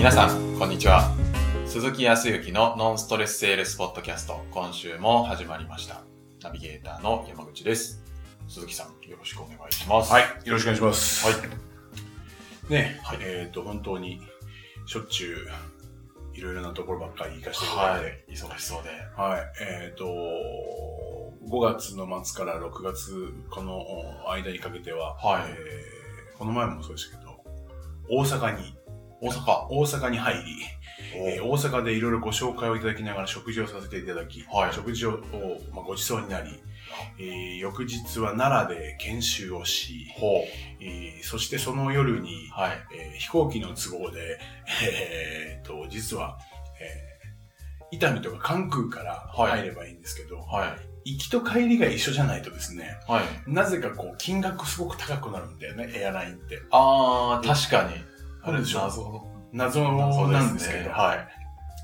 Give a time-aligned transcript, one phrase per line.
[0.00, 1.14] 皆さん、こんにちは。
[1.66, 6.00] 鈴木康之のノンストレスセールスポッドキャスト、今週も始まりました。
[6.42, 8.02] ナビゲーターの山口です。
[8.48, 10.10] 鈴木さん、よろしくお願いします。
[10.10, 11.26] はい、よろしくお願いします。
[11.26, 12.72] はい。
[12.72, 14.22] ね、はいえっ、と、本当に、
[14.86, 15.36] しょっちゅう、
[16.34, 18.34] いろいろなところばっかり行かせていたはだいて、い。
[18.34, 18.88] 忙しそうで。
[19.18, 20.06] はい、えっ、と、
[21.46, 23.84] 5月の末から6月、この
[24.30, 26.00] 間にかけては、はいえー
[26.38, 27.44] この前もそうでしたけど、
[28.08, 28.74] 大阪に、
[29.20, 29.66] 大阪。
[29.68, 30.40] 大阪に入り、
[31.14, 35.20] えー大阪でいろいろご紹介をいただきながら食事をさせていただき、はい食事を、
[35.72, 36.50] まあ、ご馳走になり、
[37.18, 40.44] えー翌日は奈良で研修をし、ほ
[40.80, 42.60] えーそしてその夜に、う。
[42.60, 42.72] はい。
[42.96, 44.38] えー飛行機の都合で、
[44.82, 46.38] えーっと、実は、
[46.80, 47.10] えー
[47.92, 51.12] 伊丹とか関空からはい入ればいいんですけど、はい。
[51.16, 53.24] 行きと帰りが一緒じゃないとですね、はい。
[53.48, 56.60] なぜかこう、金額すごく高くなるんだよね、エアラインって。
[56.70, 58.09] あー、確かに。
[58.42, 59.26] あるでしょ謎の。
[59.52, 61.40] 謎謎なんですけど、はい。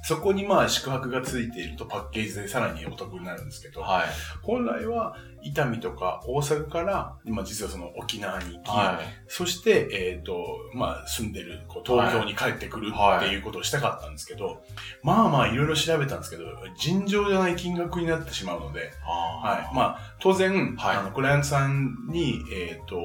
[0.07, 4.07] そこにまあ宿泊がついているとパッケージでさらにお得になるんですけど、はい。
[4.41, 9.05] 本来は伊丹とか大阪から、まあ実はその沖縄に行き、はい。
[9.27, 14.63] そして、えっ、と、まあ、住んでる、こう、東京に帰ってくるはいっていうことをしたかったんですけど、
[15.03, 16.45] まあまあ、いろいろ調べたんですけど、
[16.79, 19.75] 尋常じゃない金額になってしまうので、はい。
[19.75, 22.97] まあ、当然、はいあの、クライアントさんに、えっ、と、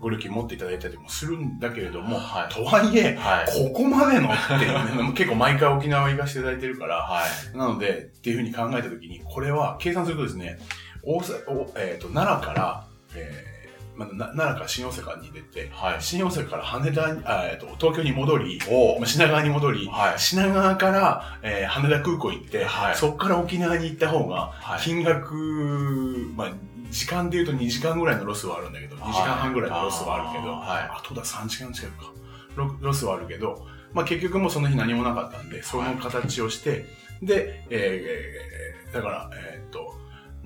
[0.00, 3.70] ご料金持っていただいたりもするんだけれども、はいとはいえ、はい。
[3.70, 7.22] ここまでのっていうね、 結構毎回沖縄行かせていただいてるから、は
[7.54, 7.56] い。
[7.56, 10.58] なので、っていうふうに考えたときに、これは計算するとですね、
[11.02, 13.58] 大阪、おえっ、と、奈良から、えー
[13.98, 15.96] まあ、な奈良から新大阪に出て、はい。
[15.98, 20.18] 新大阪から羽田に、あえっと、東京に戻り、おまあ品川に戻り、はい。
[20.18, 24.80] 品川から、えー羽田空港行って、はいそこから沖縄に行った方が、はい。
[24.80, 25.34] 金額、
[26.36, 26.52] まあ、
[26.90, 30.62] 時間で言うと2時間ぐらいのロスはあるんだけど、2時間半ぐらいのロスはあるけど、はい。
[30.98, 32.12] あとだ3時間近くか。
[32.56, 36.86] ロロスはあるけど、まあ結局もうその日何もなかったんで、その形をして、
[37.22, 39.94] で、えー、だから、えーっと、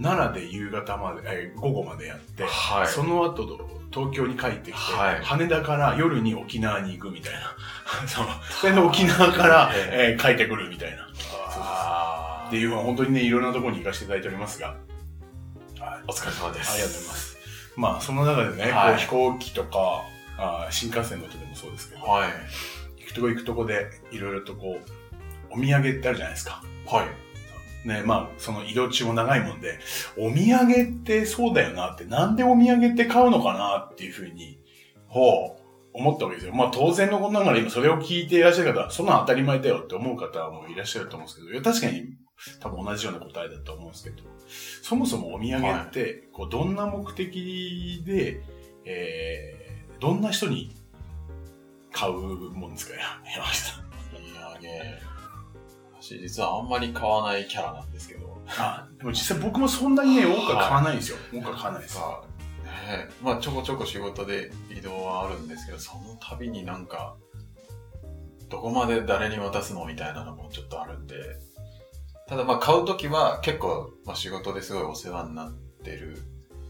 [0.00, 2.86] 奈良で夕方まで、えー午後までやって、はい。
[2.86, 7.54] その後、東京に帰ってきて、はい羽田から夜に沖縄に行くみたいな。
[8.08, 11.08] それで沖縄から、えー帰ってくるみたいな。
[12.48, 14.76] っていうのは本当にね、いろんなところに行かせていただいておりますが、はい。
[16.06, 16.72] お疲れ様です。
[16.72, 17.38] ありがとうございます。
[17.76, 20.02] まあ、その中でね、はいこう飛行機とか、
[20.38, 22.30] あー新幹線の音でもそうですけど、はい。
[22.98, 26.62] 行くとこ行くとこで、いろいろとこう、お土産ってあるじゃないですか。
[26.86, 27.88] はい。
[27.88, 29.78] ね、まあ、その移動中も長いもんで、
[30.16, 34.60] お土産ってそうだよなって、なんでお土産って買うのかなっていうふうに、
[35.08, 35.62] ほう、
[35.94, 36.54] 思ったわけですよ。
[36.54, 42.14] まあ当然のことながら今それを聞いていらっしゃる方は、そんなん当たり前だよって思う方もいらっしゃると思うんですけど、いや確かに
[42.60, 44.22] 多分同じような答えだと思うんですけど、
[44.82, 48.42] そもそもお土産って、こう、どんな目的で、
[48.84, 50.74] えー、どんな人に
[51.92, 52.94] 買うもんですか、
[53.34, 53.84] 山下さん。
[54.14, 55.12] お土産。
[56.00, 58.40] 私実はあんまり買わないキャラなんですけど。
[58.48, 61.18] あ、でも実際僕もそんなにね、多くは買わないんですよ。
[61.32, 61.94] 多くは買わないです。
[61.94, 62.22] さ
[62.88, 67.16] ねまあちょこちょこ仕事で移動はあるんですけど、その度になんか、
[68.48, 69.86] どこまで誰に渡すの？
[69.86, 71.14] みたいなのもちょっとあるんで、
[72.32, 76.16] ただまあ買うときは結構、まあ、仕事ですごいお世話になってる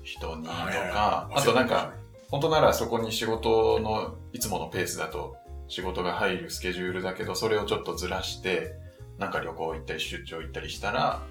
[0.03, 1.95] 人にとか、あとなんか、、
[2.33, 5.37] 本当ならそこに仕事のいつものペースだと
[5.69, 8.73] 仕事が入るスケジュールだけど、それをちょっとずらして、
[9.19, 11.23] なんか旅行行ったり出張行ったりしたら、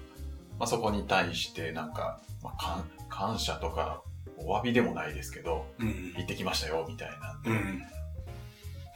[0.58, 4.02] まあ、そこに対してなんか、まあ、感感謝とか、
[4.38, 6.14] お詫びでもないですけど、うん。
[6.16, 7.82] 行ってきましたよ、みたいなうん。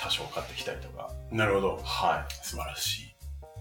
[0.00, 1.10] 多少買ってきたりとか。
[1.30, 1.80] なるほど。
[1.84, 3.16] は素晴らしい。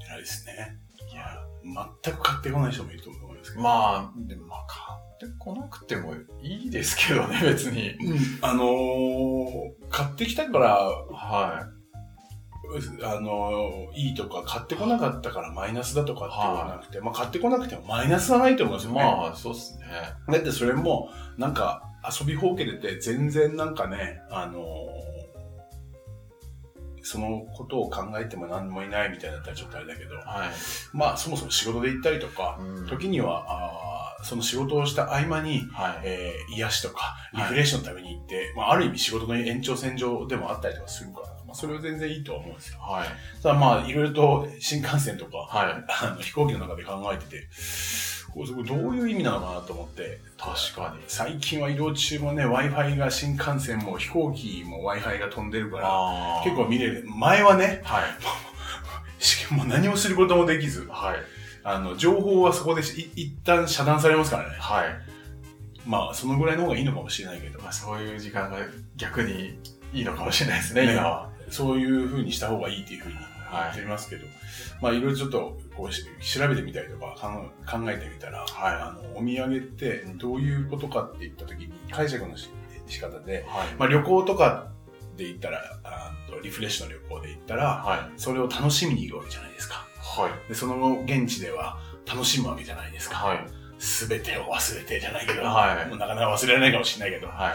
[0.08, 0.85] 偉いですね。
[1.16, 1.70] い。
[1.70, 3.64] いや、全く買ってこない人もいると思いますけど。
[3.64, 7.92] まあ、でもまあ、買ってこなくてもいいですけどね、別に。
[7.92, 11.68] うん、あのー、買ってきたから、は
[13.04, 18.94] あのー、いいとか、買ってこなかったからマイナスだとかって言わなくて、まあ買ってこなくてもマイナスはないと思うんですい。
[18.94, 19.04] よね。
[19.04, 19.86] まあ、そうっすね。
[20.28, 21.84] だってそれも、なんか、
[22.20, 24.95] 遊びほうけてて、全然なんかね、あのー
[27.06, 30.26] そのことを考えても何もいないみたいだったらちょっとあれだけど、はい。
[30.92, 36.00] まあそもそも仕事で行ったりとか、うん時には、あーその仕事をした合間に、はい。
[36.04, 42.80] えー癒しとか、リフレッシュのために行って、まあある意味仕事の延長線上でもあったりとかするから、まあそれは全然いいとは思うんですよ。
[42.80, 43.08] はい。
[43.44, 45.86] ただまあいろいろと新幹線とか、はい。
[45.88, 47.48] あの飛行機の中で考えてて、
[48.36, 51.04] どういう意味なのかなと思って、確かに。
[51.08, 57.06] 最近は移動中もね、Wi-Fi が新幹線も飛行機も Wi-Fi が飛んでるから、結構見れる。
[57.08, 59.24] 前はね、はい。
[59.24, 61.18] し もう何もすることもできず、はい。
[61.64, 62.86] あの、情報はそこでい
[63.16, 64.58] 一旦遮断されますからね。
[64.60, 64.86] はい。
[65.86, 68.58] まあ、そのぐらいの方がいいのかもしれないけど、まあ、そういう時間が
[68.98, 69.58] 逆に
[69.94, 71.30] いいのかもしれないですね、ね今は。
[71.50, 74.28] そういう風にした方がいいっていう風に言っていますけど、
[74.82, 82.50] まあいろいろちょっとこうし調べてみたりとか考考えてみたら、はいあの、お土産ってどういうことかって言った時に解釈のし
[82.88, 83.68] 仕方で、はい。
[83.78, 84.68] まあ旅行とか
[85.18, 88.20] で言ったら、あとリフレッシュの旅行で言ったら、はい。
[88.20, 89.86] それを楽しみに行くわけじゃないですか。
[90.00, 90.50] はい。
[90.50, 93.16] で、その後現地では楽しむわけじゃないですか。
[93.16, 93.40] はい。
[93.80, 97.52] すべてを忘れてじゃないけど、はいもうなかなか忘れられないかもしれないけど、は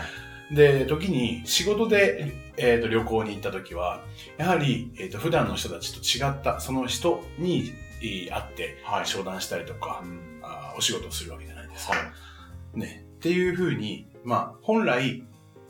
[0.51, 0.55] い。
[0.55, 4.03] で、時に仕事で、えーと旅行に行った時は、
[4.37, 9.07] やはり、えーと普段の人たちと違った、その人に、えー会ってはい。
[9.07, 11.95] 商談したりとかう、んあーお仕事をするわけじゃないですか。
[11.95, 12.03] は
[12.75, 12.79] い。
[12.79, 13.05] ね。
[13.19, 15.23] っていうふうに、まあ、本来、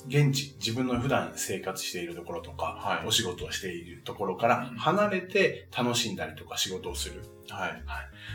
[0.07, 7.23] 現地、自分の普段生活しているところとか、はいお仕事をしているところから離れて楽しんだりとか仕事をする。
[7.51, 7.83] はい。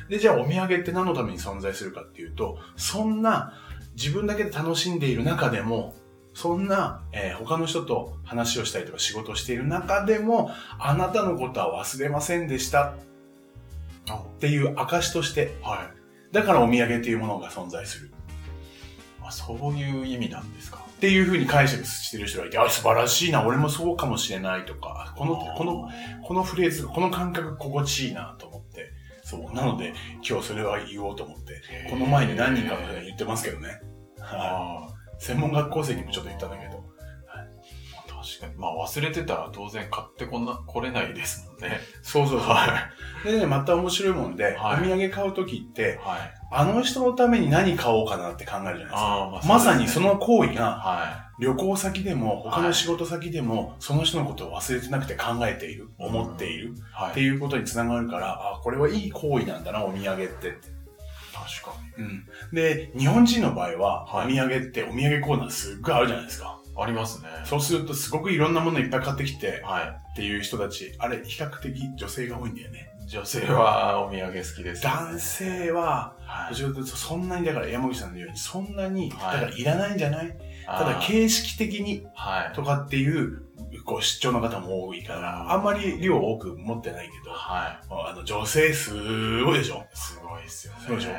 [0.09, 3.53] で、じゃあお土産って何のために存在するかっていうと、そんな
[3.95, 5.95] 自分だけで楽しんでいる中でも、
[6.33, 12.93] そんな、えー他の人と話をしたりとか仕事をしている中でも、あなたのことは忘れませんでしたあ
[14.13, 15.89] っていう証として、は
[16.31, 16.33] い。
[16.33, 18.11] だからお土産っていうものが存在する。
[19.23, 20.77] あ、そういう意味なんですか？
[20.77, 25.89] っていうふうに解釈してる人がいて、あ、素晴らしいな、俺もそうかもしれないとか、この、この、
[26.23, 28.91] このフレーズ、この感覚心地いいなと思って、
[29.23, 29.53] そう。
[29.55, 29.93] なので、
[30.27, 33.81] 今日それは言おうと思って、この前に何人かの人が言ってますけどね。
[34.19, 35.23] はあい。
[35.23, 36.74] 専門学校生にもちょっと言ったんだけど。
[38.39, 38.55] あ、確かに。
[38.55, 41.79] まあ忘れてたら当然買ってこな、来れないですもんね。
[42.01, 42.49] そうそうそう。
[42.49, 42.89] は
[43.23, 46.33] でね、また面白いもんで、はいお土産買うときって、はい。
[46.51, 48.97] あの人のために何買おうかなって考えるじゃないですか。
[48.97, 56.71] ああ、まあまさにその、の行為が、は旅行先でも、他はいの仕事先でも、その人のことを忘れてなくて考えている、うん思っている、い。
[56.93, 57.11] はい。
[57.11, 60.57] っていうことにつながるから、あ、これはいい行為なんだな、お土産って。
[61.33, 62.25] 確かうん。
[62.53, 66.57] で、日本人の場合は、はいお土産って、お土産コーナーすっごいあるじゃないですか。
[66.75, 66.83] に。
[66.83, 67.29] ありますね。
[67.45, 70.11] そうすると、すごくいろんなものいっぱい買ってきて、はい。
[70.11, 72.91] っていう人たち、あれ、比較的女性が多いんだよね。
[73.07, 74.91] 女性はお土産好きです、ね。
[74.91, 80.35] 男性は、はいそんなに、だから山口さんのように、そんなに、はいだからいらないんじゃない？
[80.65, 82.55] ただ、形式的にはい。
[82.55, 83.43] とかっていう、
[83.85, 89.75] こう、出張の方も多いから、うんあんまり量多く持ってないけど、はあの、女性すごいでしょ？
[89.75, 89.85] い。
[89.93, 90.79] すごいですよね。
[90.87, 91.11] そうでしょ？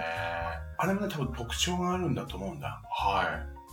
[0.78, 2.82] あれもね、多分特徴があるんだと思うんだ。
[2.90, 3.22] は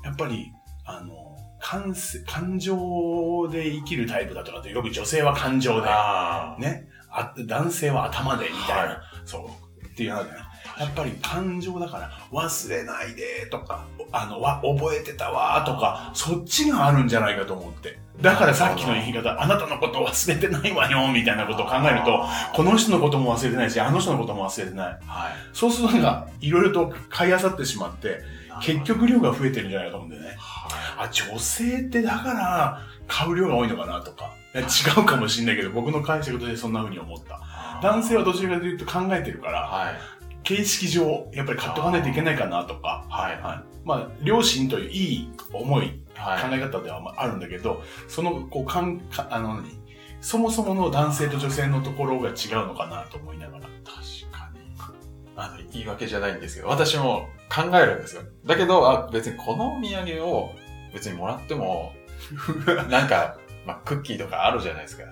[0.03, 0.51] やっぱり、
[0.85, 1.32] あの、
[1.63, 5.81] 感せ、感情で生きるタイプだとかって、よく女性は感情い。
[5.81, 9.49] で、あね、あ男性は頭で、みたいな、はいそ
[9.81, 10.43] う、っていうのあるじゃない
[10.79, 17.97] やっぱり感情だから、忘れないでとか、あの、わ、覚えてたわとか、そっちがあるんじゃないかと思って。
[18.21, 24.87] だからさっきの言い方、あなたのこと忘れてないわよ、みたいなことを考えると、この人のことも忘れてないし、あの人のことも忘れてない。
[24.87, 25.33] はい。
[25.53, 28.21] そうするとなんか、いろいろと買い漁ってしまって、
[28.61, 30.37] 結局量が増えてるんじゃないかと思うんだよね。
[30.73, 34.33] はあ、女性ってだから、買う量が多いのかなとか。
[34.55, 37.35] 違うかもしんないけど、僕の解釈としてそんな風に思った。
[37.79, 37.83] い。
[37.83, 39.95] 男性はどちらかというと考えてるから、はい。
[40.43, 43.41] 形式上、やっぱり買っとかないといけないかなとか、はい。
[43.41, 43.63] はい。
[43.83, 46.41] まあ、両親といういい思い、はい。
[46.41, 49.83] 考え方ではまああるんだけど、その、こう、かん、かあの、何？
[50.21, 52.33] そもそもの男性と女性のところが違う
[52.67, 53.63] のかなと思いながら。
[53.63, 54.59] 確かに。
[55.35, 58.21] あの、言い訳じゃないんですけど、私も考えるんですよ。
[58.45, 60.51] だけど、あ、別にこのお土産を
[60.93, 61.93] 別にもらっても、
[62.89, 65.03] なんか、まあ、クッキーとかあるじゃないですか。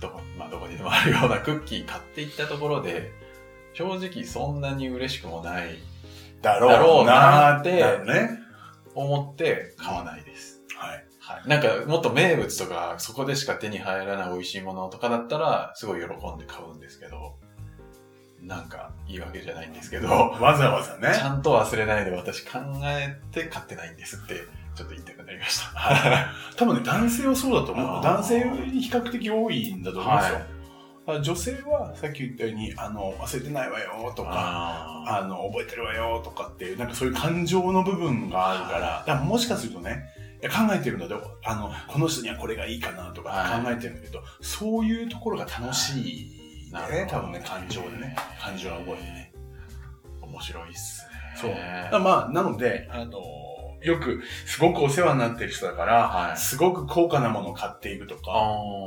[0.00, 3.12] どこ、まあ、どこにでもあるようなクッキー買っていったところで、
[3.72, 5.78] 正直そんなに嬉しくもない、
[6.42, 8.44] だろうなーって。
[8.94, 10.62] 思って買わないです。
[10.76, 11.04] はい。
[11.18, 11.48] はい。
[11.48, 17.36] なんか、もっと名物とか、そこでしか手に入らない美味しいものとかだったら、すごい喜んで買うんですけど、
[18.44, 21.14] なんか、言い訳じゃないんですけど、わざわざね。
[21.14, 24.34] ちゃんと忘れないで私考えて買ってないんですって、
[24.74, 26.32] ちょっと言いたくなりました。
[26.56, 28.02] 多分ね、男性はそうだと思う。
[28.02, 30.34] 男性に比較的多いんだと思うんですよ。
[30.36, 30.44] はい
[31.06, 40.02] あ女性は、さっき言ったように、あの、忘れてないわよとか、ああの、覚えてるわよとかっていう、なんかそういう感情の部分があるから、はいだからもしかするとね、
[40.44, 41.22] 考えてるんだよ。
[41.44, 46.33] あの、この人にはこれがいいかなとかはい考えてるんだけど、そういうところが楽しい
[46.74, 48.16] なるほど多分ね、感情でね。
[48.40, 49.32] 感情が覚えてね。
[50.20, 51.08] ー面白いっすね。
[51.36, 52.00] そう。
[52.00, 53.20] まあ、なので、あの、
[53.82, 58.22] よく、すごくお世話になってる人だから、はいすごく高価なものを買っていくとか、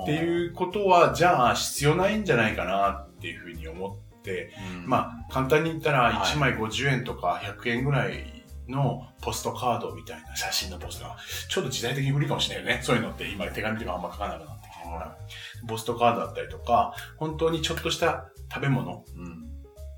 [0.03, 4.53] っていうことは、じゃあ必要ないんじゃないかなっていうふうに思って、
[4.83, 11.17] うんまあ、簡単に言ったらはい1枚50円とか100円ぐらいのポストカードみたいな写真のポストが、
[11.49, 12.79] ちょっと時代的に無理かもしれないよね。
[12.83, 14.56] そういうのって今手紙とかあんま書かなくな
[14.87, 15.67] ってきてるから。
[15.67, 19.47] ポストカードだったりとか、本当にちょっとした食べ物うん。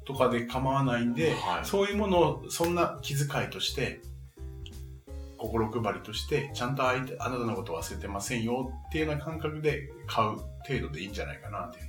[0.06, 4.02] とかで構わないんで、はいそういうものをそんな気遣いとして、
[5.38, 11.89] 心配りとして、ちゃんと相手、あなたのことを忘れてませんよっていうような感覚で買う程度でいいんじゃないかなっていう。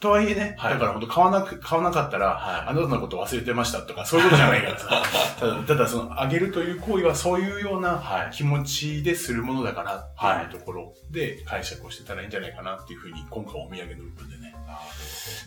[0.00, 5.02] とはいえね、はいだから本当買わなく、買わなかったら、はいあなたのこと忘れてましたとか、そういうことじゃないからさ。
[5.38, 8.30] ただ、ただその、あげるという行為はそういうようなはい。
[8.32, 14.54] 気持ちでするものだからっていうところで解釈をしてたらいいんじゃないかなっていうふうに、今回お土産の部分でね。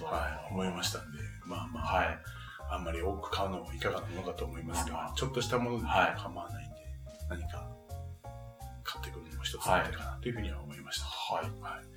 [0.02, 2.20] はい、思いましたんで、まあまあ、はい。
[2.72, 6.76] あんまり多く買うのもいかがなものかと思いますがちょっとしたものではい構わないんで、
[7.28, 7.68] 何か
[8.84, 11.06] 買ってくるのも一つだったかなというふうには思いました。
[11.06, 11.46] はい。
[11.62, 11.89] はい。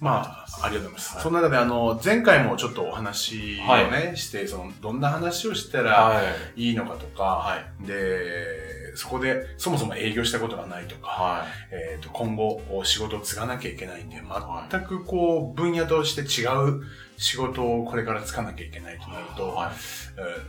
[0.00, 1.14] まあ、ありがとうございます。
[1.14, 6.22] はいその中で、あの、前回もちょっとお話をね、して、その、どんな話をしたらは
[6.56, 6.68] い。
[6.68, 7.86] いいのかとか、はい。
[7.86, 16.82] で、そこで、そもそも営業したことがないとか、はえっ、と、今後、仕事を継がなきゃいけないんで、はい全くこう、分野として違う
[17.16, 19.36] 仕事をこれからつかなきゃいけないとなるい。
[19.36, 19.56] と、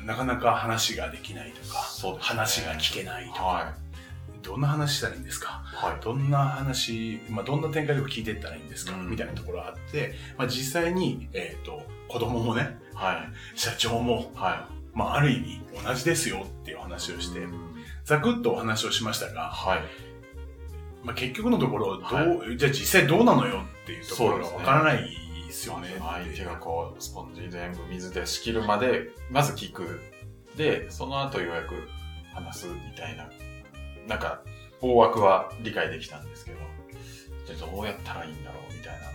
[0.05, 1.79] なかなか話ができないとか、
[2.13, 3.73] ね話が聞けないとか、は
[4.49, 5.63] どんな話したらいいんですか？
[5.73, 5.75] い。
[5.85, 6.03] はい。
[6.03, 13.59] どんな話、まあ、どんな展開で聞いていったらいいんですか、うんみたいなところがあって、まあ、実際に、えっ、と、子供もね、はい。
[13.59, 17.15] 社長も、はまあ、ある意味同じですよっていう話い。
[17.15, 17.69] をして、うん
[18.05, 19.79] ざくっとお話をしましたが、はい。
[21.03, 25.11] まあ、結局のところ、どう、はじゃあ実際どうなのよっていうところがわからない
[25.45, 25.89] ですよね。
[25.99, 29.99] 相手がこう、スポンジ全部水で仕切るまで、まず聞く。
[30.57, 31.87] で、その後ようやく
[32.33, 33.29] 話すみたいな。
[34.09, 34.41] なんか、
[34.81, 36.57] 大枠は理解できたんですけど、
[37.45, 39.11] じゃあどうやったらいいんだろうみたいなのは、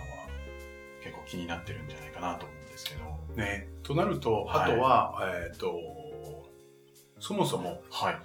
[1.03, 3.35] 結構気になってるんじゃないかなと思うんですけど。
[3.35, 3.67] ね。
[3.83, 5.75] となると、はいあとは、えっ、と、
[7.19, 8.17] そもそも、はい。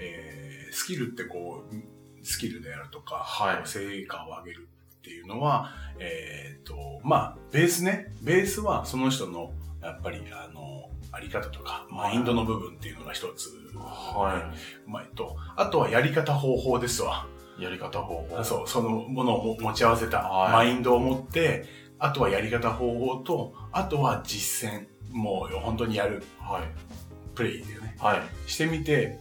[0.00, 14.52] えースキルってこう、スキルであるとか、はい成果を上げるっていうのは、えっ、と、まあ、ベースね、ベースはその人の、やっぱり、あの、あり方とか、マインドの部分っていうのが一つ、は
[14.86, 17.26] うまいと、あとはやり方方法ですわ。
[17.58, 17.62] い。
[17.62, 18.44] やり方方法。
[18.44, 21.64] そう、そのものを持ち合わせたはいマインドを持って、
[21.98, 24.86] あとはやり方方法と、あとは実践。
[25.10, 26.62] もう本当にやるはい。
[27.34, 28.50] プレイでね、はい。
[28.50, 29.20] してみて、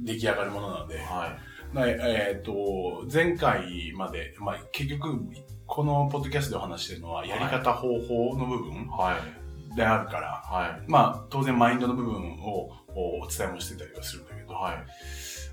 [0.00, 1.38] 出来上がるものなので、は
[1.72, 5.20] まあえっ、と、前回まで、まあ結局、
[5.66, 8.86] このポッドキャストでお話してるのは、やり方方法の部分い。
[8.88, 9.41] はい。
[9.76, 10.80] であるから、はい。
[10.86, 14.76] まあ当然マインドの部分をおお伝えもしてたりはするんだけど、はい。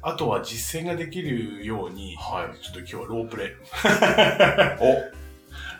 [0.01, 2.57] あとは実践ができるように、はい。
[2.63, 3.49] ちょっと今日はロープレイ、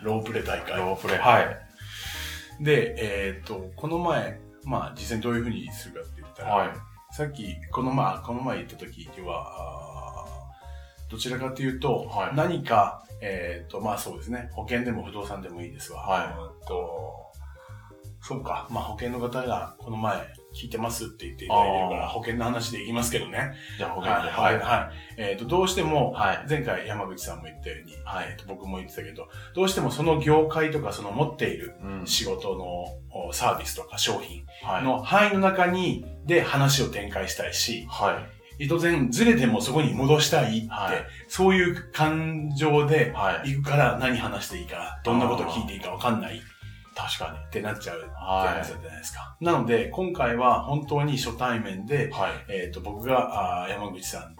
[0.03, 0.77] おロープレイ大会。
[0.77, 1.17] ロープレイ。
[1.17, 1.57] はい。
[2.63, 6.69] で、えっ、と、この前、まあ実際にどういうふうにするかって言ったら、はい。
[7.11, 9.79] さっき、この前、この前言った時は、あー
[11.09, 16.01] どちらかというと、はい何か、えっ、と、まあそうですね、保険でも不動産でもいいですわ。
[16.01, 17.28] はいと、
[18.21, 23.53] そうか、まあ保険の方がこの前聞いてますって言っていただいてるから、保険の話でいきますけどね。
[23.77, 24.29] じゃあ保険で。
[24.29, 25.21] はい、はい、はい。
[25.21, 26.45] えっ、と、どうしても、はい。
[26.49, 34.83] 前回山口さんも言ったように、はいえーと僕も言ってたけど、どうしてもその業界とかその持っているうん仕事のおサービスとか商品はい。
[34.83, 38.19] の範囲の中に、で話を展開したいし、は
[38.59, 38.67] い。
[38.67, 43.53] 当然ずれてもそこに戻したいって、はいそういう感情ではい。
[43.53, 46.39] 行くから何話していいか、どんなこと聞いていいかわかんないっ
[47.07, 49.37] 確かてなっちゃうは話だったじゃないですか。
[49.39, 52.31] なので、今回は本当に初対面でに。、はい。
[52.49, 54.35] えっ、と、僕があー山口さん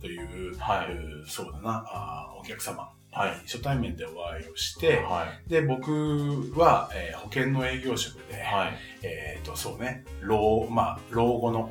[0.00, 5.50] という、はいうんそうだな、あーお客様、はい初対面でお会いをして、はい。
[5.50, 8.78] で、僕は、えー保険の営業職で、はい。
[9.02, 11.70] えっ、と、そうね、老、まあ、老後の、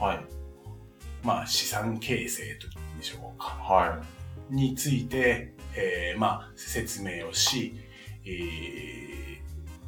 [0.00, 0.20] はい。
[1.22, 3.46] まあ、資産形成というんでしょうか。
[3.60, 4.02] は
[4.50, 7.74] について、えーまあ、説明をし、
[8.26, 9.23] えー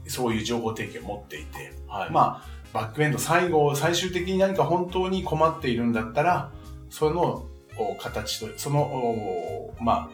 [0.08, 1.70] そういう情報提供を持っていて、い。
[1.88, 2.10] はい。
[2.10, 6.52] まあ、バックエンド、最後、最終的に何か本当に困っているんだったら、
[6.90, 7.46] その
[7.78, 10.10] お形と、その、おま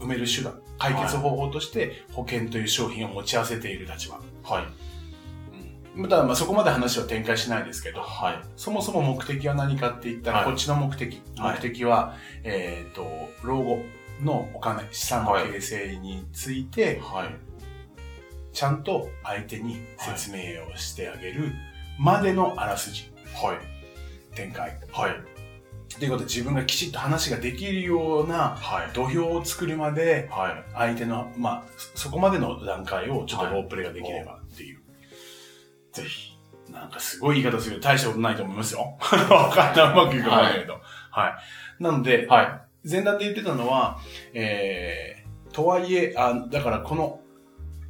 [0.00, 4.20] あ、埋める手段、解決方法として保険という商品を持ち合わせている立場。
[4.42, 4.64] はい。
[5.96, 8.40] うん、ただ、まあ、そこまで話は展開しないですけど、はい。
[8.56, 11.22] そもそも目的は何かって言ったら、はいこっちの目的。
[11.38, 13.06] はい目的は、えっ、と、
[13.42, 13.84] 老後
[14.22, 17.51] のお金、資産の形成について、はい。
[18.52, 21.52] ちゃんと相手に説明をしてあげる
[21.98, 24.36] までのあらすじ、はい。
[24.36, 24.78] 展開。
[24.92, 25.32] はい。
[25.98, 28.90] ということで自分がきちっと話ができるようなはい。
[28.94, 30.64] 土俵を作るまで、はい。
[30.74, 34.80] 相手の、まあ、そそこまでの段階をちょっとロープレイができればっていう。
[35.92, 36.32] ぜひ。
[36.70, 38.96] なんかすごい言い方する大したことないと思いますよ。
[39.30, 39.92] わかんない。
[39.92, 40.80] うまくいくかないけど。
[41.10, 41.28] は
[41.78, 41.82] い。
[41.82, 43.98] なので、は前段で言ってたのは、
[44.32, 47.20] えー、とはいえ、あだからこの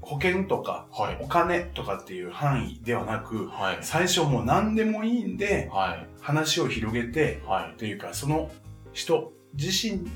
[0.02, 0.86] 保険とか。
[1.20, 3.78] お金とかっていう範囲ではなく、はい。
[3.80, 6.06] 最初もう何でもいいんで、はい。
[6.20, 7.78] 話を広げて、はい。
[7.78, 8.50] というか、その
[8.92, 10.06] 人自身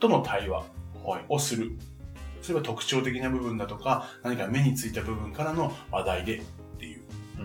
[0.00, 0.64] との対話
[1.04, 1.24] はい。
[1.28, 1.72] をする。
[2.42, 6.42] それは特徴的な部分だとか、何か目についた部分からの話題でっ
[6.78, 7.02] ていう
[7.38, 7.44] うん。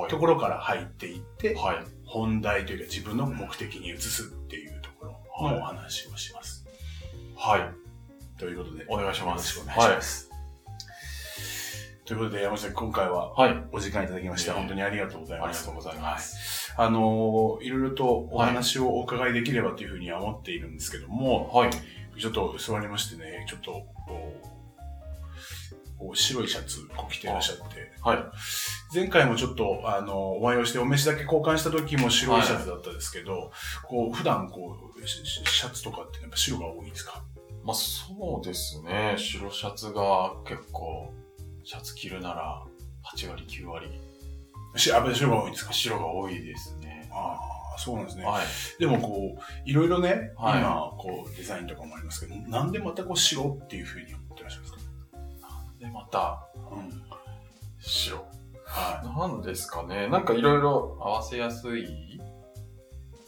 [0.00, 0.10] はい。
[0.10, 1.76] ところから入っていって、はい。
[2.06, 5.06] 本題というか自分の目的に移すっていうとこ
[5.40, 6.64] ろのお話をします。
[7.36, 7.85] はい。
[8.38, 9.58] ということで、お願いします。
[9.58, 10.30] よろしくお願いします。
[12.04, 13.54] ということで、山下今回ははい。
[13.54, 13.64] はい。
[13.72, 15.68] お時間いただきまして、いえいえ本当にありがとうございます。
[15.68, 16.72] ありがとうございます。
[16.76, 21.70] あのーいろいろとお話をお伺いできればというふうには思っているんですけども、はい。
[22.20, 23.72] ちょっと座りましてね、ちょっと、
[25.98, 28.18] こう、白いシャツこう着てらっしゃって、はい。
[28.94, 33.50] 前回もちょっと、あの、お会いをしてお飯だけ交換した時も白いシャツだったですけど、
[33.88, 37.24] こう、普段こう、シシャツとかってやっぱ白が多いんですか？
[37.66, 39.16] まあそうですね。
[39.18, 41.12] 白シャツが結構、
[41.64, 42.64] シャツ着るなら
[43.16, 44.00] 8割、9割。
[44.76, 45.72] しあ、白が多いんですか？
[45.72, 47.08] 白が多いですね。
[47.12, 47.38] あ
[47.74, 48.24] あ、そうなんですね。
[48.24, 48.46] はい。
[48.78, 55.60] でもこう、いろいろね、はい今、こう、デザインとかもありますけど、なんでまたこう白っていうふうに思ってらっしゃるんですか？
[55.80, 57.02] で、また、うん。
[57.80, 58.24] 白？
[58.64, 60.08] はなんですかね。
[60.08, 62.20] なんかいろいろ合わせやすい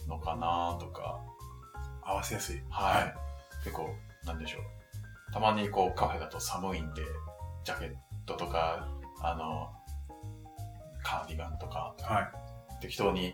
[0.07, 1.19] のかなとか。
[2.05, 2.09] い。
[2.09, 2.61] 合わせやすい。
[2.69, 3.15] はい。
[3.63, 3.89] 結構、
[4.29, 5.33] なんでしょう。
[5.33, 7.01] たまにこうカフェだと寒いんで、
[7.63, 7.93] ジャケッ
[8.25, 8.87] トとか、
[9.21, 9.69] あの、
[11.03, 12.81] カーディガンとか、はい。
[12.81, 13.33] 適当に、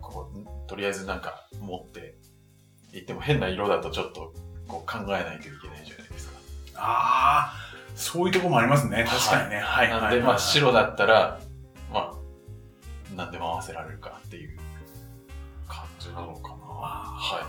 [0.00, 2.14] こう、とりあえずなんか持って
[2.92, 4.32] 行っても変な色だとちょっと
[4.66, 6.38] こう考えないといけないじゃないですか。
[6.76, 7.54] ああ、
[7.94, 9.04] そういうとこもありますね。
[9.08, 9.58] 確かにね。
[9.58, 9.88] はい。
[9.90, 11.40] なんで、まあ白だったら、
[11.92, 12.14] まあ、
[13.16, 14.58] 何でも合わせられるかっていう
[15.66, 16.54] 感じなのかな。
[16.54, 17.40] は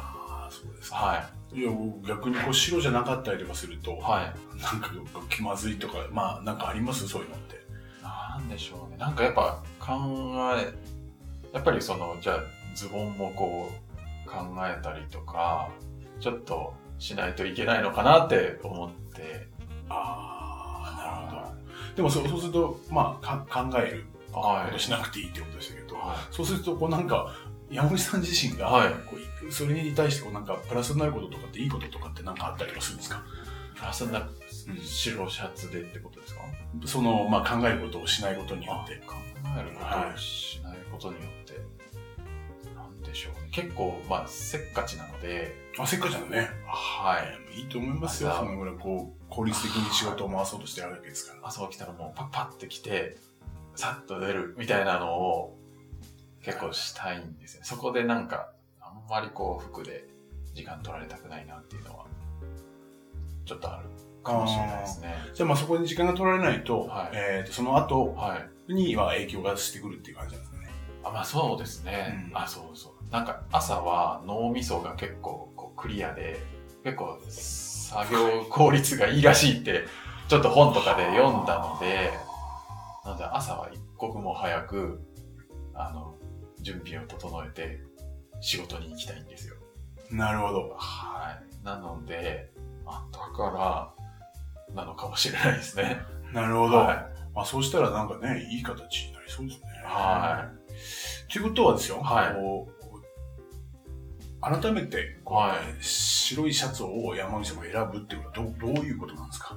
[0.43, 0.89] ああ、そうですい。
[0.91, 0.95] か。
[0.97, 1.40] はい。
[1.53, 1.71] いや、
[2.07, 4.59] 逆にこう白じゃなかったりとかすると、はい。
[4.61, 4.89] なんか
[5.29, 7.07] 気まずいとか、まあなんかあります？
[7.07, 7.59] そういうのって。
[8.01, 8.97] なんでしょうね。
[8.97, 9.95] なんかやっぱ考
[10.57, 10.73] え、
[11.53, 12.37] やっぱりその、じゃあ
[12.73, 13.69] ズボンもこ
[14.25, 15.69] う考えたりとか、
[16.21, 19.47] ちょっとしないといけないのかなって思って、
[19.89, 21.95] ああ、なるほど。
[21.97, 27.35] でもそうそうすると、まあか考えるはことしなくていいってことでしたけど、はそうすると、こうなんか、
[27.71, 29.15] 山口さん自身が、はいこ
[29.47, 33.23] うそれに対してこうなんかプラスになることとかっていいこととかってなんかあったりはするんですか？
[33.75, 33.79] い。
[33.79, 34.29] プラスな、
[34.83, 36.41] 白シャツでってことですか？
[36.85, 38.97] その、まあ考えることをしないことによって。
[38.97, 39.13] 考
[39.57, 41.53] えることをしないことによって、
[42.75, 43.49] なんでしょうね。
[43.51, 46.49] 結構、まあ、せっかちなので、あ、せっかちなのね。
[46.67, 47.19] は
[47.53, 47.59] い。
[47.59, 48.29] いいと思いますよ。
[48.29, 51.47] まあそのぐらいこう、効率的に仕事を回そうとしてあるわけですから。
[51.47, 53.17] 朝起きたらもうパッパッて来て、
[53.75, 55.57] さっと出るみたいなのを
[56.43, 57.65] 結構したいんですよね。
[57.65, 60.05] そこでなんか、あんまりこう服で
[60.53, 62.05] 時間取られたくないなっていうのは、
[63.45, 63.85] ちょっとある
[64.23, 65.15] かもしれないですね。
[65.33, 68.37] じゃあまあそこに時間が取られないと、はいえーとその後は
[68.69, 68.73] い。
[68.73, 70.69] には影響がしてくるっていう感じなんですね。
[71.03, 72.29] あ、まあそうですね。
[72.31, 73.11] うんあ、そうそう。
[73.11, 76.39] なんか朝は脳みそが結構こうクリアで、
[76.83, 79.85] 結構作業効率がいいらしいって、
[80.27, 82.11] ちょっと本とかで読んだので、
[83.03, 85.01] なので朝は一刻も早く、
[85.73, 86.15] あの、
[86.61, 87.81] 準備を整えて
[88.39, 89.55] 仕事に行きたいんですよ。
[90.11, 90.75] なるほど。
[90.77, 91.65] はい。
[91.65, 92.51] なので、
[92.85, 93.93] あだか
[94.69, 96.01] ら、なのかもしれないですね。
[96.33, 96.77] なるほど。
[96.77, 96.97] はい。
[97.33, 99.67] まあそうしたらなんかね、いい形になりそうですね。。
[99.83, 100.61] はい
[101.31, 102.81] ということはですよ、はいこう
[104.41, 109.55] 改めてはい白いシャツを山口さんが選ぶっていうことはどうどういうことなんですか？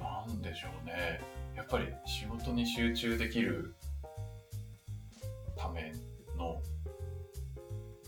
[0.00, 1.20] なんでしょうね。
[1.54, 3.74] やっぱり仕事に集中できる
[5.56, 5.92] ため
[6.36, 6.60] の、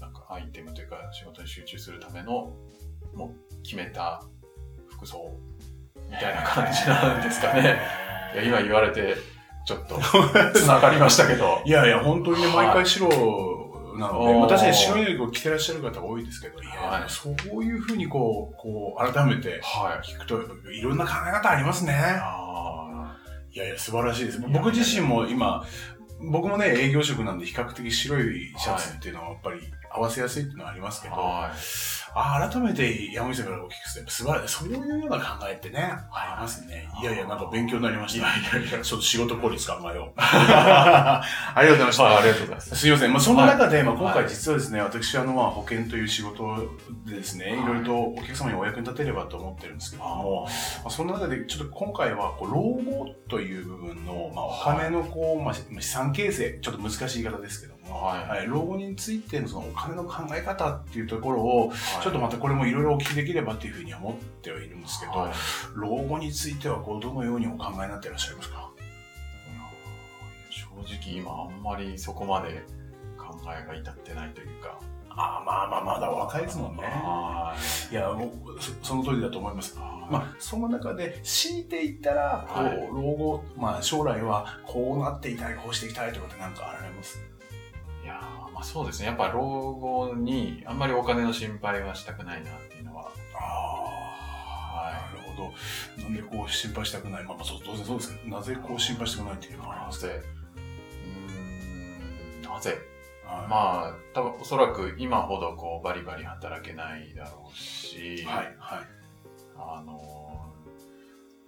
[0.00, 2.54] なんかアイテムというか仕事に集中するための、
[3.14, 4.22] もう決めた
[4.88, 5.38] 服装
[6.10, 7.78] みたいな感じなんですかね。
[8.34, 9.16] いや今言われて、
[9.66, 10.00] ちょっと
[10.58, 11.62] 繋がりましたけど。
[11.66, 13.08] いやいや、本当に毎回白
[13.98, 16.64] なので、おーまあ、確かに白いのを着てらっしゃる方多いですけど、い
[17.08, 20.06] そういうふうにこう、こう、改めてはい。
[20.06, 20.40] 聞くと、
[20.70, 21.92] いろんな考え方ありますね。
[23.52, 24.40] あいやいや、素晴らしいです。
[24.40, 25.64] 僕自身も今、
[26.30, 29.60] 僕もね、営業職なんで比較的白いシャツっていうのはやっぱり
[29.90, 31.18] 合わせやすいっていうのはありますけど、あ。
[31.18, 31.50] はい。
[32.14, 34.55] あ改めて山口さんからお聞きすると、素晴らしい。
[34.55, 36.88] そういうような考えってね、ありますね。
[37.01, 38.29] いやいや、なんか勉強になりました。
[38.29, 40.12] いやいやいやちょっと仕事効率考えよう。
[40.16, 41.22] あ
[41.57, 42.03] りがとうございました。
[42.05, 42.77] はい、ありがとうございます。
[42.77, 43.12] すいません。
[43.12, 46.57] まあ、そんな中で、まあ、はい今回実はですね、私、あの、まあ、保険という仕事
[47.07, 50.51] でですね、はいいろいろとお客様にお役に立てればと思ってるんですけども、ま
[50.87, 61.78] あ、その中で、ちょっと今回は、こう、老後という部分の、まあ、お金の、こう、まあ、資産形成、ちょっと難しい言い方ですけども、はいはい、老後についての、その、お金の考え方っていうところを、はい。
[62.02, 65.33] ちょっとまたこれもいろいろお聞きできればっていうふうには思ってはいるんですけど、はい。
[65.74, 68.70] 老後については、こう、どのようにお考えになっていらっしゃいますか？
[70.50, 72.64] 正直今あんまりそこまで
[73.16, 74.78] 考えが至ってないというか、
[75.14, 76.83] ああ、まあまあ、まだ若いですもんね。
[76.85, 77.55] は
[77.90, 77.94] い。
[77.94, 79.74] や、もう、そその通りだと思います。
[79.76, 79.78] い。
[79.78, 82.76] ままあ、その中で、強いていったら、こう、はい。
[82.88, 87.20] 老後、まあ、将来は、こうなっていたい、こうしていきたいとかってなんかあられます？
[88.62, 89.07] そうですね。
[89.07, 93.11] やっぱ老後にあんまりお金の心配はしたくないなっていうのは。
[93.35, 93.90] あ
[94.88, 95.42] あ、なるほ
[95.96, 96.03] ど。
[96.03, 97.25] なんでこう、心配したくない？
[97.25, 100.22] まあ、まあ、そう当然そうですけど、なぜこう、心配したくないっていうのはありますなぜ、
[100.57, 102.79] うーん、なぜ？
[103.27, 108.87] あまあ、多分おそらく今ほどこうバリバリ働けないだろうし、はい、はい。
[109.57, 110.53] あの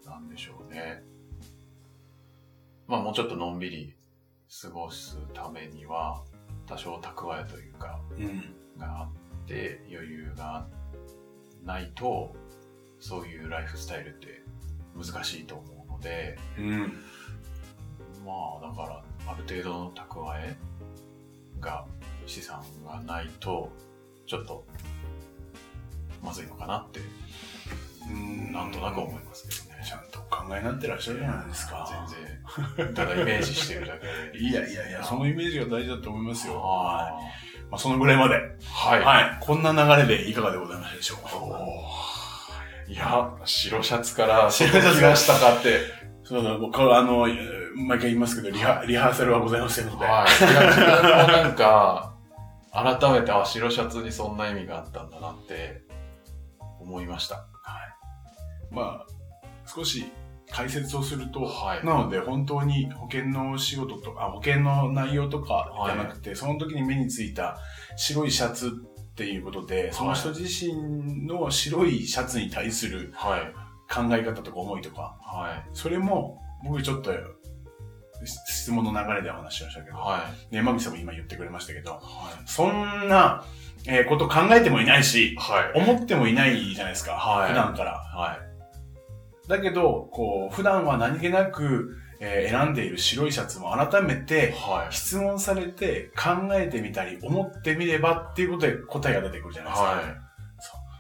[0.07, 1.03] ー、なんでしょうね。
[2.87, 3.94] まあもうちょっとのんびり
[4.62, 6.22] 過ごすためには、
[6.66, 8.55] 多少蓄えというか、うん。
[8.79, 9.09] があ
[9.44, 10.66] って、余裕が
[11.64, 12.35] ないと、
[12.98, 14.42] そういうライフスタイルって
[14.96, 16.81] 難しいと思うので、うん。
[18.24, 20.57] まあだから、ある程度の蓄え
[21.61, 21.87] が、
[22.27, 23.70] 資産がないと、
[24.27, 24.66] ちょっと、
[26.22, 27.00] まずいのかなって、
[28.11, 29.85] うんなんとなく思いますけどね。
[29.85, 32.07] ちゃんとお考えになってらっしゃるじゃないですか。
[32.76, 34.44] 全然、ただイメージしてるだけで。
[34.44, 36.61] いやいやいや、そのイメージが大事だと思いますよ。
[36.61, 36.62] はい。
[36.62, 38.35] あまあ、そのぐらいまで。
[38.37, 39.00] ーはい。
[39.00, 39.38] はい。
[39.40, 41.18] こんな流れでいかがでございましたでしょう？
[41.24, 41.30] か。
[42.87, 45.80] いや、白シャツから白シャツ来ましたかって。
[46.22, 50.04] そうだ、僕はあの、えー毎回言いますけど、リハ、リハーサルはございませんので。
[50.04, 50.44] はい。
[50.44, 52.14] いや、自分もなんか、
[52.72, 55.83] 改めて、あ、白シャツにそんな意味があったんだなって、
[56.78, 57.46] 思いました。
[58.70, 59.07] まあ、
[59.66, 60.04] 少し
[60.50, 67.59] 解説をすると、はいなので本当に保険の仕事とか、保険の内容とかじゃなくて、その時に目についた
[67.96, 73.54] 白いシャツっていうことで、その人自身の白いシャツに対するはい。
[73.87, 75.68] 考え方とか思いとか、はい。
[75.72, 77.12] それも僕ちょっと
[78.24, 80.52] 質問の流れでお話ししましたけど、はい。
[80.52, 82.02] ね、山口さんも今言ってくれましたけど、はい。
[82.46, 83.44] そんな、
[83.87, 85.80] えーこと考えてもいないし、はい。
[85.80, 87.92] 思ってもいないじゃないですか、はい普段から。
[87.92, 88.53] はい。
[89.48, 94.94] だけど、こう、普段は何気なく、えー選んでいる白いシャツも改めてはい。
[94.94, 99.88] 質問されて考えてみたり思ってみればっていうことで答えが出てくるじゃないですか。
[99.90, 100.04] はい。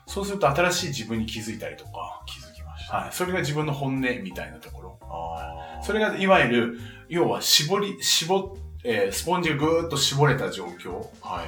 [0.06, 2.96] そうすると新しい自分に気づいたりとか、気づきました。
[2.96, 3.08] はい。
[3.12, 4.98] それが自分の本音みたいなところ。
[5.02, 11.44] あーそれがいわゆる、要は絞り、絞、えースポンジがぐーっと絞れた状況は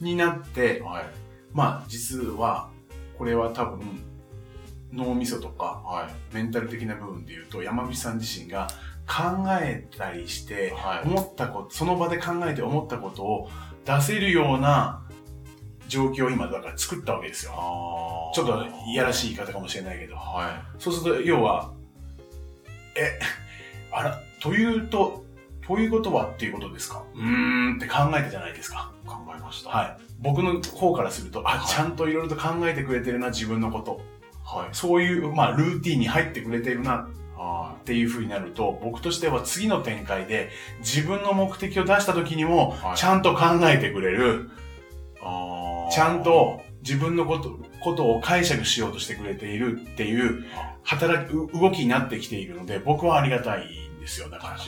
[0.00, 0.04] い。
[0.04, 1.04] になって、はい。
[1.52, 2.68] まあ実は、
[3.16, 3.80] これは多分、
[4.94, 6.34] 脳みそとか、はい。
[6.34, 8.68] メンタル的な部分で言うと、山口さん自身が
[9.06, 11.08] 考えたりして、はい。
[11.08, 13.50] 思ったこと、その場で考えて思ったことを
[13.84, 15.02] 出せるような
[15.88, 17.52] 状況を今だから作ったわけですよ。
[18.34, 20.16] ちょっといやらしい言い方かもしれないけど。
[20.16, 21.72] はそうすると、要は、
[22.96, 23.18] え、
[23.92, 25.24] あら、というと、
[25.66, 27.02] ということはっていうことですか？
[27.14, 28.92] うーんって考えたじゃないですか。
[29.04, 29.08] い。
[29.08, 29.70] 考えました。
[29.70, 29.96] はい。
[30.20, 34.00] 僕の方からすると、あ、はいちゃんといろいろと考えてくれてるな、自分のこと。
[34.44, 34.68] はい。
[34.72, 44.50] そういう、まあ、ルーティンに入ってくれてるなはっていう風になると、僕としては次の展開で自分の目的を出した時にもはい、ちゃんと考えてくれる、
[45.16, 45.20] い。
[45.22, 50.44] あーちゃんと自分のこと、ことを解釈しようとしてくれているっていう、
[50.82, 53.66] 働き、う動きになってきているので、僕はありがたい
[53.98, 54.58] んですよ、だから。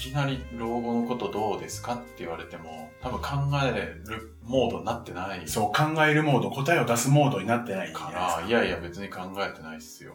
[0.00, 3.28] きなり老後のことどうですかって言われても、多分考
[3.64, 10.14] えるモードになってないそう、考えるモード、答えを出すモードになってないから、いやいや別に考えてないっすよ。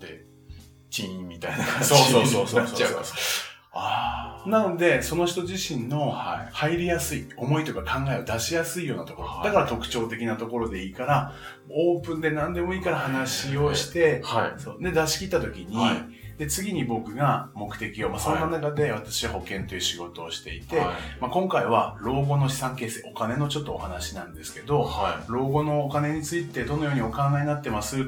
[0.00, 0.24] で、
[0.90, 3.06] チーンみたいな感じそうそうそうそうになっちゃうから。
[3.78, 9.28] あなので、その人自身のはい入りやすい、思いとか考えを出しやすいようなところ。
[9.28, 11.32] はいだから特徴的なところでいいから、
[11.68, 14.60] オープンで何でもいいから話をして、はい。
[14.60, 20.86] そうで、出し切った時に、はいで、次に僕が目的を、まあ、そんな中で私は保険という仕事をしていて、はい。
[21.20, 28.02] まあ、今回は老後の資産形成、お金のちょっとお話なんですけど、は老後のお金についてどのようにお考えになってますっ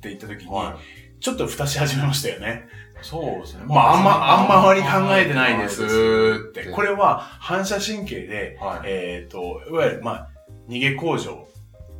[0.00, 0.46] て言った時い。
[0.46, 0.78] に、は
[1.20, 2.68] ちょっと蓋し始めましたよね。
[3.02, 3.04] い。
[3.04, 3.64] そうですね。
[3.66, 6.70] まあ、あんま、あんまり考えてないですって。
[6.70, 8.80] これ、れは反射神経で、はい。
[8.84, 10.28] えっ、と、いわゆる、まあ、
[10.68, 11.46] 逃げ工場。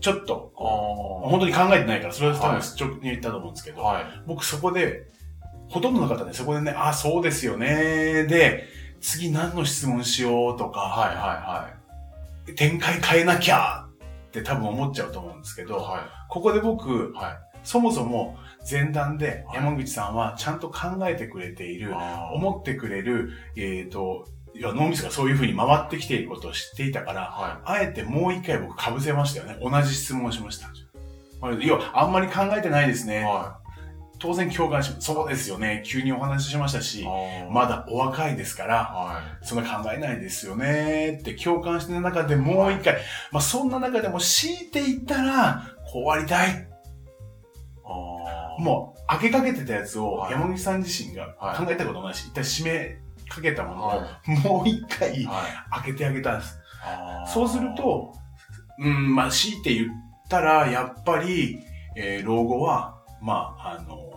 [0.01, 4.05] ちょっと、あ本当に考えてないから、それは多分はい直に言ったと思うんですけど、はい。
[4.27, 5.07] 僕そこで、
[5.73, 8.25] ほとんどの方ね、そこでね、あ、そうですよね。
[8.25, 8.69] で、
[9.01, 11.71] 次何の質問しようとか、はいは
[12.57, 13.87] 展開変えなきゃ
[14.27, 15.87] って多分思っちゃうと思うんですけど、いはい。
[15.89, 17.59] はここで僕い。、はい。
[17.65, 18.37] そもそも
[18.69, 29.57] 前段ではい山口さんはちゃんと考えてくれている、あー思ってくれる、えっ、と、いや脳みそがそういう風に回ってきていることを知っていたから、はあえてもう一回僕被せましたよね。
[29.63, 30.69] 同じ質問をしました。
[31.61, 33.09] 要は、あんまり考えてないですい。
[33.09, 33.25] ね。
[33.25, 33.62] は
[34.23, 35.07] 当然共感します。
[35.07, 35.83] そうですよね。
[35.85, 37.05] 急にお話ししましたし、
[37.51, 42.99] まだお若いですから、はそんな考えないですよねって共感してる中でもう一回、
[43.33, 46.69] まあそんな中でも強いて言ったら、こうありたい。
[48.59, 55.27] もう、開けかけてたやつをはい山口さん自身がはい考えたことないし、一旦締めかけたものを、はもう一回はい。
[55.83, 56.61] 開けてあげたんです。
[57.27, 58.15] そうする、と、
[58.79, 59.89] うん、まあ強いて言っ
[60.29, 61.59] たら、やっぱり、
[61.97, 64.12] えー老後は、まあ、あの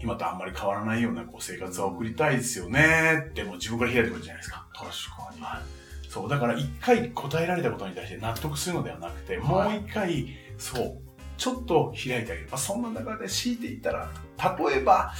[0.00, 4.66] 今とあんまり変わらないようなこう生活は送りたいですよねってもう自分から開いてくるじゃないですか。
[4.72, 6.08] 確かに。
[6.08, 11.00] そう、だから一回答えられたことに対して納得するのではなくて、もう一回、そう、
[11.36, 12.48] ちょっと開いてあげる。
[12.50, 14.10] まあ、そんな中で強いていったら、
[14.58, 15.12] 例えば、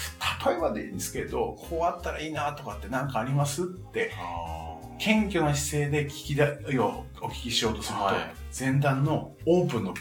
[0.47, 4.13] 例えばでいいんですけど、こうあったらいいなとかって何かありますって、
[4.99, 8.15] 謙虚な姿勢で聞きだ、よ、お聞きしようとすると、はい
[8.59, 9.95] 前段のオープンの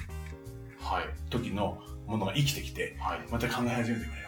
[0.80, 1.04] はい。
[1.30, 3.20] 時のものが生きてきて、はい。
[3.30, 4.27] また考え始めてくれる。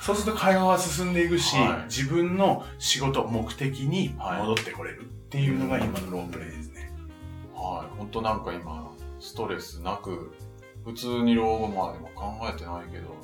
[0.00, 6.90] そうすると会話は進んでいくし、はい自分の仕事、目的に戻ってこれるっていうのが今のロープレイですね。
[7.54, 7.98] はい。
[7.98, 10.34] 本当なんか今、ストレスなく、
[10.84, 13.14] 普通に老後までも考えてないけど、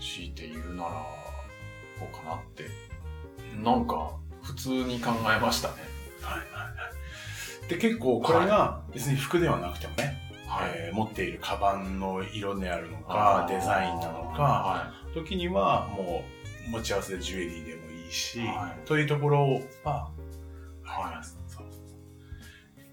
[0.00, 0.90] 強いて言うなら、
[1.98, 2.64] こうかなって、
[3.62, 5.74] なんか、普通に考えましたね。
[6.22, 6.68] はいはいは
[7.66, 7.68] い。
[7.68, 10.70] で、結構これが別に服ではなくてもね、はい。
[10.74, 16.24] えー持っているカバンの色であるのか、デザインなのか、は時にはも
[16.68, 20.10] う持ち合わせでジュエリーでもいいし、はいというところは、
[20.82, 21.38] はいあります。
[21.46, 21.66] そう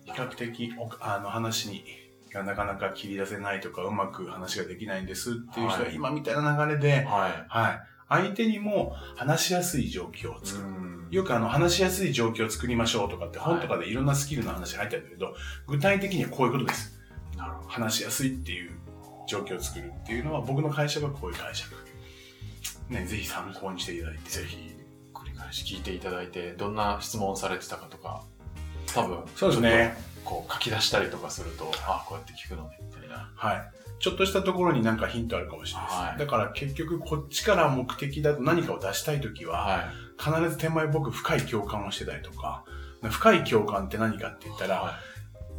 [0.05, 1.83] 比較的おあの話に
[2.31, 6.79] がなかなか切り出せないとか、うまく話ができないんですっていう人ははい今みたいな流れい。
[6.79, 7.79] で、ははい。
[8.09, 10.39] 相手にも話しやすい状況をい。
[10.43, 10.67] 作る。
[10.67, 16.96] んよくあの話しやすい状況を作りましょうとかってはい本とかでいろんなスキルの話入ってるんだけど、具体的にはこういうことです。
[17.67, 18.71] 話しやすいっていう
[19.27, 21.65] 状況を作るっていうのは僕の会社がこういう会社。
[22.89, 24.29] ね、ぜひ参考にしていただいて。
[24.29, 24.57] ぜひ、
[25.13, 28.23] 繰り返し聞いていただいて、どんな質問されてたかとか、
[28.93, 29.97] 多分、そうですね。
[30.23, 33.31] こう書き出したりとかすると、あ、こうやって聞くのね、みたいな。
[33.35, 33.71] はい。
[33.99, 35.99] ちょっとしたところになんかヒントあるかもしれないです。
[35.99, 42.63] はいだから結局こっちから目的だと何かを出したいときは、は必ず手前僕深い共感をしてたりとか、
[43.09, 44.67] 深い共感って何かって言ったい。
[44.67, 44.99] ら、は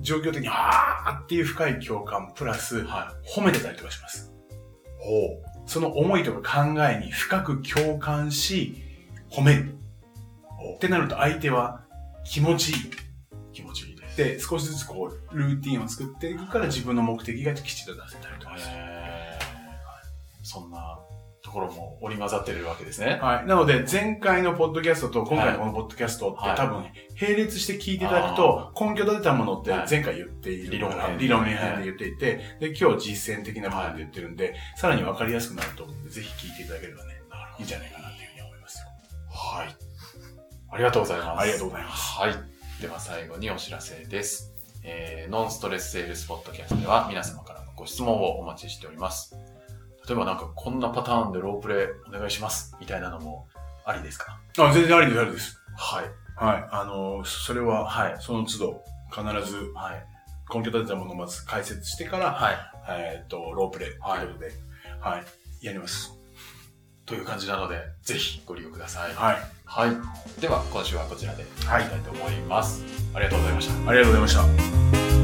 [0.01, 4.33] 状況的に、あーっていう深い共感プラスい。、は褒めてたりとかします。
[5.67, 8.83] その思いとか考えに深く共感し、
[9.31, 9.75] 褒める。
[10.75, 11.83] ってなると相手は
[12.25, 12.77] 気持ちいい。
[12.77, 12.81] い。
[13.53, 14.17] 気持ちいいです。
[14.17, 18.75] で、少しずつこう、ルーティンを作っていくから自分の目的がきちっと出せたりとかする。
[20.43, 20.99] そんな
[21.49, 23.19] ところも織り交ざってるわけですね。
[23.23, 23.47] はい。
[23.47, 26.85] なので、前回のポッドキャストと今回のこのポッドキャストって、はい多分、
[27.21, 37.15] 並列して聞いていただくと、根拠立てたものってはい前回言っている理論編理論編で言っていて、で、今日実践的な部分で言ってるんで、さらに分かりやすくなると思うので、ぜひ聞いていただければね、
[37.59, 38.87] いいんじゃないかなというふうに思いますよ。
[39.31, 39.77] はい。
[40.71, 41.41] ありがとうございます。
[41.41, 42.19] ありがとうございます。
[42.19, 42.33] はい。
[42.83, 44.53] では最後にお知らせです。
[44.85, 49.35] えー、ノンストレスセールスポッドキャストでは皆様からのご質問をお待ちしております。
[50.09, 53.47] 例えばなんかこんなパターンでロープレイお願いしますみたいなのも
[53.85, 54.39] ありですか？
[54.59, 55.61] あ、全然ありです、ありです。
[55.77, 56.05] はい。
[56.37, 56.69] はい。
[56.71, 58.17] あの、それは、はい。
[58.21, 60.07] その都度、必ずはい。
[60.53, 62.57] 根拠立てたものをまず解説してから、はい。
[62.91, 64.53] えっと、ロープレイということで、
[65.01, 65.67] はい。
[65.67, 66.13] やります。
[67.05, 69.15] という感じなので、ぜひご利用ください。
[69.15, 69.37] はい。
[69.65, 70.41] はい。
[70.41, 72.85] では今週はこちらで終はいわりたいと思います。
[73.15, 73.91] ありがとうございました。
[73.91, 75.18] ありがとうございました。